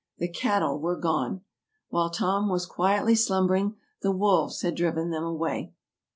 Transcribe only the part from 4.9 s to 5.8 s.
them away.